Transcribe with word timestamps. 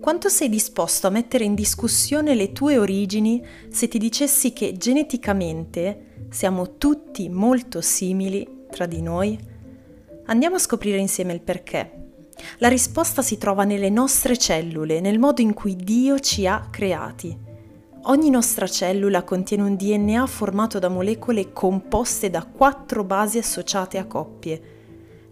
Quanto 0.00 0.30
sei 0.30 0.48
disposto 0.48 1.06
a 1.06 1.10
mettere 1.10 1.44
in 1.44 1.54
discussione 1.54 2.34
le 2.34 2.52
tue 2.52 2.78
origini 2.78 3.44
se 3.68 3.86
ti 3.86 3.98
dicessi 3.98 4.54
che 4.54 4.72
geneticamente 4.72 6.24
siamo 6.30 6.78
tutti 6.78 7.28
molto 7.28 7.82
simili 7.82 8.64
tra 8.70 8.86
di 8.86 9.02
noi? 9.02 9.38
Andiamo 10.24 10.56
a 10.56 10.58
scoprire 10.58 10.96
insieme 10.96 11.34
il 11.34 11.42
perché. 11.42 12.12
La 12.60 12.68
risposta 12.68 13.20
si 13.20 13.36
trova 13.36 13.64
nelle 13.64 13.90
nostre 13.90 14.38
cellule, 14.38 15.00
nel 15.00 15.18
modo 15.18 15.42
in 15.42 15.52
cui 15.52 15.76
Dio 15.76 16.18
ci 16.18 16.46
ha 16.46 16.68
creati. 16.70 17.36
Ogni 18.04 18.30
nostra 18.30 18.66
cellula 18.66 19.22
contiene 19.22 19.64
un 19.64 19.76
DNA 19.76 20.26
formato 20.26 20.78
da 20.78 20.88
molecole 20.88 21.52
composte 21.52 22.30
da 22.30 22.46
quattro 22.46 23.04
basi 23.04 23.36
associate 23.36 23.98
a 23.98 24.06
coppie. 24.06 24.79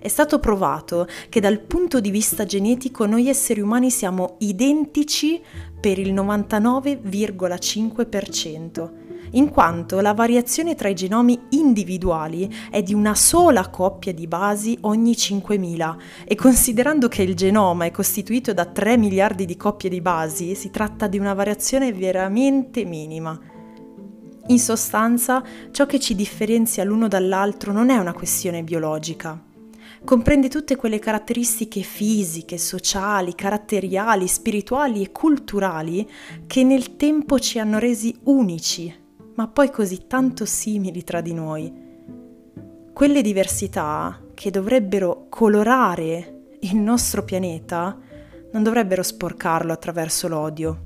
È 0.00 0.06
stato 0.06 0.38
provato 0.38 1.08
che 1.29 1.40
dal 1.40 1.58
punto 1.58 1.98
di 1.98 2.11
vista 2.11 2.44
genetico 2.44 3.04
noi 3.04 3.29
esseri 3.29 3.61
umani 3.61 3.90
siamo 3.90 4.36
identici 4.39 5.43
per 5.80 5.98
il 5.98 6.14
99,5%, 6.14 8.90
in 9.32 9.48
quanto 9.48 9.98
la 9.98 10.14
variazione 10.14 10.76
tra 10.76 10.89
i 10.89 10.94
genomi 10.94 11.36
individuali 11.50 12.48
è 12.70 12.80
di 12.80 12.94
una 12.94 13.16
sola 13.16 13.70
coppia 13.70 14.14
di 14.14 14.29
basi 14.29 14.79
ogni 14.82 15.14
5.000 15.14 15.96
e 16.25 16.36
considerando 16.36 17.08
che 17.08 17.22
il 17.22 17.34
genoma 17.34 17.86
è 17.86 17.90
costituito 17.90 18.54
da 18.54 18.67
3 18.67 18.96
miliardi 18.96 19.46
di 19.46 19.56
coppie 19.56 19.90
di 19.90 20.00
basi, 20.00 20.54
si 20.54 20.70
tratta 20.70 21.08
di 21.08 21.18
una 21.18 21.34
variazione 21.34 21.92
veramente 21.92 22.84
minima. 22.84 23.36
In 24.46 24.61
sostanza, 24.61 25.42
ciò 25.72 25.86
che 25.86 25.98
ci 25.98 26.14
differenzia 26.14 26.84
l'uno 26.84 27.08
dall'altro 27.08 27.72
non 27.72 27.90
è 27.90 27.96
una 27.96 28.14
questione 28.14 28.62
biologica, 28.62 29.42
comprende 30.04 30.48
tutte 30.48 30.76
quelle 30.76 30.98
caratteristiche 30.98 31.82
fisiche, 31.82 32.58
sociali, 32.58 33.34
caratteriali, 33.34 34.27
spirituali 34.27 35.03
e 35.03 35.12
culturali 35.12 36.08
che 36.47 36.64
nel 36.64 36.97
tempo 36.97 37.39
ci 37.39 37.58
hanno 37.58 37.78
resi 37.78 38.17
unici, 38.25 38.95
ma 39.34 39.48
poi 39.48 39.70
così 39.70 40.06
tanto 40.06 40.45
simili 40.45 41.05
tra 41.05 41.20
di 41.20 41.34
noi. 41.34 41.86
Quelle 42.92 43.22
diversità 43.22 44.20
che 44.34 44.50
dovrebbero 44.50 45.27
colorare 45.28 46.56
il 46.61 46.77
nostro 46.77 47.23
pianeta 47.25 47.97
non 48.52 48.62
dovrebbero 48.62 49.02
sporcarlo 49.02 49.73
attraverso 49.73 50.27
l'odio. 50.27 50.84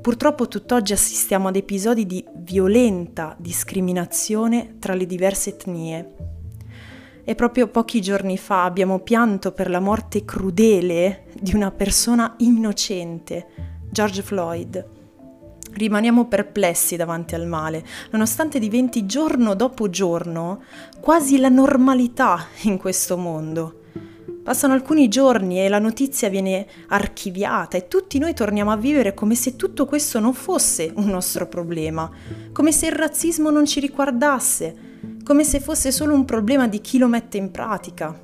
Purtroppo 0.00 0.48
tutt'oggi 0.48 0.92
assistiamo 0.92 1.48
ad 1.48 1.56
episodi 1.56 2.06
di 2.06 2.24
violenta 2.36 3.36
discriminazione 3.38 4.76
tra 4.78 4.94
le 4.94 5.06
diverse 5.06 5.50
etnie 5.50 6.14
e 7.24 7.34
proprio 7.34 7.68
pochi 7.68 8.02
giorni 8.02 8.36
fa 8.36 8.64
abbiamo 8.64 8.98
pianto 8.98 9.52
per 9.52 9.70
la 9.70 9.80
morte 9.80 10.24
crudele 10.24 11.24
di 11.40 11.54
una 11.54 11.70
persona 11.70 12.34
innocente, 12.38 13.46
George 13.90 14.22
Floyd. 14.22 14.88
Rimaniamo 15.72 16.26
perplessi 16.28 16.96
davanti 16.96 17.34
al 17.34 17.46
male, 17.46 17.84
nonostante 18.10 18.58
diventi 18.58 19.06
giorno 19.06 19.54
dopo 19.54 19.88
giorno 19.88 20.62
quasi 21.00 21.38
la 21.38 21.48
normalità 21.48 22.46
in 22.62 22.76
questo 22.76 23.16
mondo. 23.16 23.80
Passano 24.44 24.74
alcuni 24.74 25.08
giorni 25.08 25.64
e 25.64 25.70
la 25.70 25.78
notizia 25.78 26.28
viene 26.28 26.66
archiviata 26.88 27.78
e 27.78 27.88
tutti 27.88 28.18
noi 28.18 28.34
torniamo 28.34 28.70
a 28.70 28.76
vivere 28.76 29.14
come 29.14 29.34
se 29.34 29.56
tutto 29.56 29.86
questo 29.86 30.20
non 30.20 30.34
fosse 30.34 30.92
un 30.96 31.06
nostro 31.06 31.48
problema, 31.48 32.10
come 32.52 32.70
se 32.70 32.86
il 32.86 32.92
razzismo 32.92 33.48
non 33.48 33.64
ci 33.64 33.80
riguardasse, 33.80 34.83
come 35.24 35.42
se 35.42 35.58
fosse 35.58 35.90
solo 35.90 36.14
un 36.14 36.26
problema 36.26 36.68
di 36.68 36.80
chi 36.80 36.98
lo 36.98 37.08
mette 37.08 37.38
in 37.38 37.50
pratica. 37.50 38.22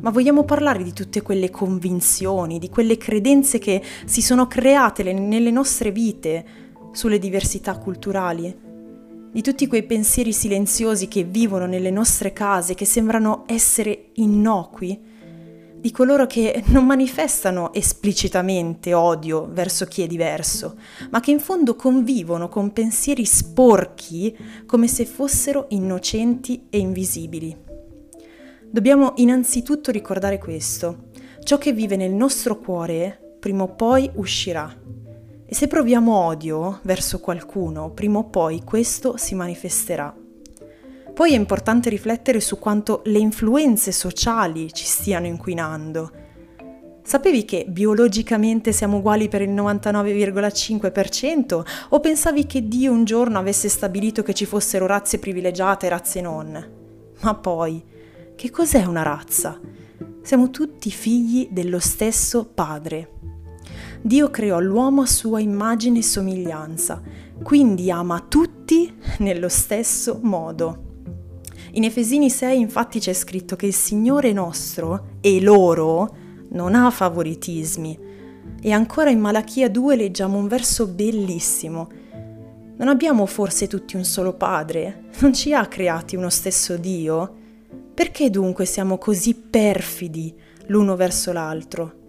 Ma 0.00 0.10
vogliamo 0.10 0.42
parlare 0.42 0.82
di 0.82 0.92
tutte 0.92 1.22
quelle 1.22 1.50
convinzioni, 1.50 2.58
di 2.58 2.70
quelle 2.70 2.96
credenze 2.96 3.58
che 3.58 3.80
si 4.06 4.22
sono 4.22 4.48
create 4.48 5.12
nelle 5.12 5.50
nostre 5.52 5.92
vite 5.92 6.44
sulle 6.92 7.18
diversità 7.20 7.76
culturali? 7.78 8.70
Di 9.30 9.42
tutti 9.42 9.66
quei 9.66 9.84
pensieri 9.84 10.32
silenziosi 10.32 11.06
che 11.08 11.22
vivono 11.24 11.66
nelle 11.66 11.90
nostre 11.90 12.32
case, 12.32 12.74
che 12.74 12.84
sembrano 12.84 13.44
essere 13.46 14.06
innocui? 14.14 15.11
Di 15.82 15.90
coloro 15.90 16.26
che 16.26 16.62
non 16.66 16.86
manifestano 16.86 17.72
esplicitamente 17.72 18.94
odio 18.94 19.48
verso 19.50 19.84
chi 19.84 20.02
è 20.02 20.06
diverso, 20.06 20.76
ma 21.10 21.18
che 21.18 21.32
in 21.32 21.40
fondo 21.40 21.74
convivono 21.74 22.48
con 22.48 22.72
pensieri 22.72 23.24
sporchi 23.24 24.36
come 24.64 24.86
se 24.86 25.04
fossero 25.04 25.66
innocenti 25.70 26.66
e 26.70 26.78
invisibili. 26.78 27.58
Dobbiamo 28.70 29.14
innanzitutto 29.16 29.90
ricordare 29.90 30.38
questo. 30.38 31.08
Ciò 31.42 31.58
che 31.58 31.72
vive 31.72 31.96
nel 31.96 32.12
nostro 32.12 32.60
cuore 32.60 33.36
prima 33.40 33.64
o 33.64 33.74
poi 33.74 34.08
uscirà. 34.14 34.72
E 35.44 35.52
se 35.52 35.66
proviamo 35.66 36.14
odio 36.14 36.78
verso 36.82 37.18
qualcuno, 37.18 37.90
prima 37.90 38.18
o 38.18 38.24
poi 38.26 38.62
questo 38.62 39.16
si 39.16 39.34
manifesterà. 39.34 40.21
Poi 41.14 41.34
è 41.34 41.36
importante 41.36 41.90
riflettere 41.90 42.40
su 42.40 42.58
quanto 42.58 43.02
le 43.04 43.18
influenze 43.18 43.92
sociali 43.92 44.72
ci 44.72 44.86
stiano 44.86 45.26
inquinando. 45.26 46.10
Sapevi 47.04 47.44
che 47.44 47.66
biologicamente 47.68 48.72
siamo 48.72 48.96
uguali 48.98 49.28
per 49.28 49.42
il 49.42 49.50
99,5% 49.50 51.64
o 51.90 52.00
pensavi 52.00 52.46
che 52.46 52.66
Dio 52.66 52.92
un 52.92 53.04
giorno 53.04 53.38
avesse 53.38 53.68
stabilito 53.68 54.22
che 54.22 54.32
ci 54.32 54.46
fossero 54.46 54.86
razze 54.86 55.18
privilegiate 55.18 55.86
e 55.86 55.90
razze 55.90 56.22
non? 56.22 56.70
Ma 57.20 57.34
poi, 57.34 57.84
che 58.34 58.50
cos'è 58.50 58.84
una 58.84 59.02
razza? 59.02 59.60
Siamo 60.22 60.48
tutti 60.50 60.90
figli 60.90 61.48
dello 61.50 61.80
stesso 61.80 62.46
Padre. 62.46 63.10
Dio 64.00 64.30
creò 64.30 64.60
l'uomo 64.60 65.02
a 65.02 65.06
sua 65.06 65.40
immagine 65.40 65.98
e 65.98 66.02
somiglianza, 66.02 67.02
quindi 67.42 67.90
ama 67.90 68.24
tutti 68.26 68.94
nello 69.18 69.48
stesso 69.48 70.18
modo. 70.22 70.91
In 71.74 71.84
Efesini 71.84 72.28
6 72.28 72.58
infatti 72.58 72.98
c'è 72.98 73.14
scritto 73.14 73.56
che 73.56 73.64
il 73.64 73.72
Signore 73.72 74.34
nostro 74.34 75.16
e 75.22 75.40
loro 75.40 76.16
non 76.50 76.74
ha 76.74 76.90
favoritismi. 76.90 77.98
E 78.60 78.72
ancora 78.72 79.08
in 79.08 79.18
Malachia 79.18 79.70
2 79.70 79.96
leggiamo 79.96 80.36
un 80.36 80.48
verso 80.48 80.86
bellissimo. 80.86 81.88
Non 82.76 82.88
abbiamo 82.88 83.24
forse 83.24 83.68
tutti 83.68 83.96
un 83.96 84.04
solo 84.04 84.34
Padre? 84.34 85.04
Non 85.20 85.32
ci 85.32 85.54
ha 85.54 85.64
creati 85.66 86.14
uno 86.14 86.28
stesso 86.28 86.76
Dio? 86.76 87.36
Perché 87.94 88.28
dunque 88.28 88.66
siamo 88.66 88.98
così 88.98 89.34
perfidi 89.34 90.34
l'uno 90.66 90.94
verso 90.94 91.32
l'altro? 91.32 92.00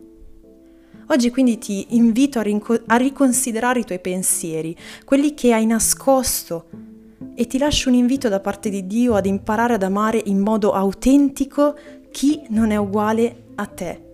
Oggi 1.07 1.29
quindi 1.29 1.57
ti 1.57 1.95
invito 1.95 2.39
a, 2.39 2.41
rinco- 2.41 2.81
a 2.85 2.97
riconsiderare 2.97 3.79
i 3.79 3.85
tuoi 3.85 3.99
pensieri, 3.99 4.75
quelli 5.05 5.33
che 5.33 5.53
hai 5.53 5.65
nascosto 5.65 6.91
e 7.35 7.47
ti 7.47 7.57
lascio 7.57 7.89
un 7.89 7.95
invito 7.95 8.29
da 8.29 8.39
parte 8.39 8.69
di 8.69 8.85
Dio 8.85 9.15
ad 9.15 9.25
imparare 9.25 9.73
ad 9.73 9.83
amare 9.83 10.21
in 10.25 10.39
modo 10.39 10.71
autentico 10.71 11.75
chi 12.11 12.41
non 12.49 12.71
è 12.71 12.75
uguale 12.75 13.45
a 13.55 13.65
te. 13.65 14.11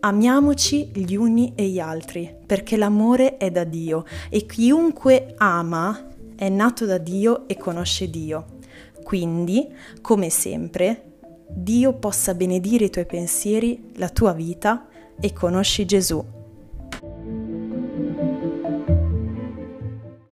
Amiamoci 0.00 0.90
gli 0.94 1.14
uni 1.14 1.52
e 1.54 1.66
gli 1.66 1.78
altri, 1.78 2.34
perché 2.46 2.76
l'amore 2.76 3.36
è 3.36 3.50
da 3.50 3.64
Dio 3.64 4.04
e 4.30 4.46
chiunque 4.46 5.34
ama 5.36 6.08
è 6.36 6.48
nato 6.48 6.86
da 6.86 6.96
Dio 6.96 7.46
e 7.46 7.58
conosce 7.58 8.08
Dio. 8.08 8.58
Quindi, 9.02 9.68
come 10.00 10.30
sempre, 10.30 11.18
Dio 11.48 11.92
possa 11.94 12.32
benedire 12.32 12.86
i 12.86 12.90
tuoi 12.90 13.06
pensieri, 13.06 13.90
la 13.96 14.08
tua 14.08 14.32
vita 14.32 14.86
e 15.20 15.32
conosci 15.32 15.84
Gesù 15.84 16.38